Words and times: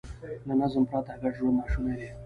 له 0.47 0.53
نظم 0.59 0.83
پرته 0.89 1.13
ګډ 1.21 1.33
ژوند 1.37 1.57
ناشونی 1.59 1.95
دی. 1.99 2.09